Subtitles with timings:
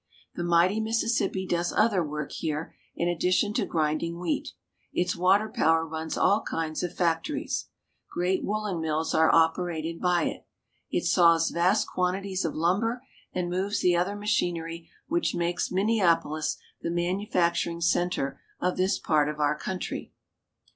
[0.33, 4.53] The mighty Mississippi does other work here in addition to grinding wheat.
[4.91, 7.65] Its water power runs all kinds of fac tories.
[8.11, 10.47] Great woolen mills are operated by it.
[10.89, 16.89] It saws vast quantities of lumber, and moves the other machinery which makes Minneapolis the
[16.89, 20.11] manufacturing center of this part of our country.